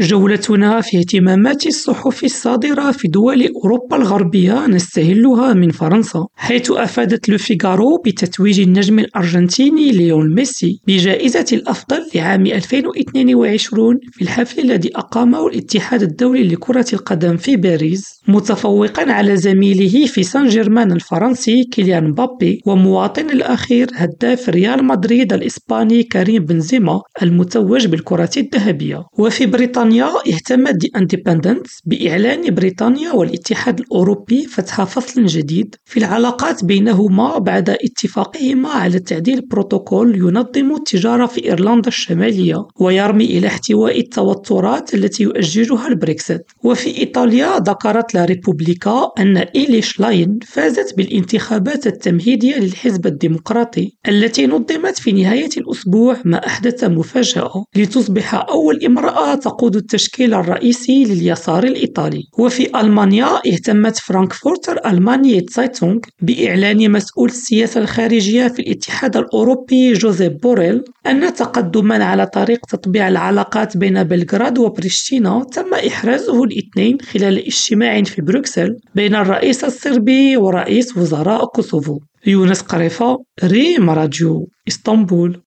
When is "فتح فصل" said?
34.46-35.26